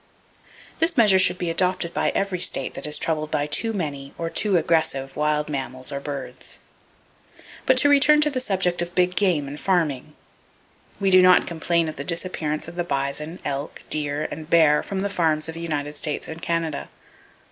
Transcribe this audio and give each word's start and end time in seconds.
This 0.79 0.97
measure 0.97 1.19
should 1.19 1.37
be 1.37 1.51
adopted 1.51 1.93
by 1.93 2.09
every 2.15 2.39
state 2.39 2.73
that 2.73 2.87
is 2.87 2.97
troubled 2.97 3.29
by 3.29 3.45
too 3.45 3.71
many, 3.71 4.15
or 4.17 4.31
too 4.31 4.57
aggressive, 4.57 5.15
wild 5.15 5.47
mammals 5.47 5.91
or 5.91 5.99
birds. 5.99 6.57
But 7.67 7.77
to 7.77 7.87
return 7.89 8.19
to 8.21 8.31
the 8.31 8.39
subject 8.39 8.81
of 8.81 8.95
big 8.95 9.15
game 9.15 9.47
and 9.47 9.59
farming. 9.59 10.15
We 10.99 11.11
do 11.11 11.21
not 11.21 11.45
complain 11.45 11.87
of 11.87 11.97
the 11.97 12.03
disappearance 12.03 12.67
of 12.67 12.77
the 12.77 12.83
bison, 12.83 13.39
elk, 13.45 13.83
deer 13.91 14.27
and 14.31 14.49
bear 14.49 14.81
from 14.81 15.01
the 15.01 15.07
farms 15.11 15.47
of 15.47 15.53
the 15.53 15.61
United 15.61 15.95
States 15.95 16.27
and 16.27 16.41
Canada. 16.41 16.89